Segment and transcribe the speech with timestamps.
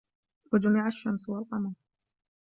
[0.53, 1.73] وَجُمِعَ الشَّمسُ وَالقَمَرُ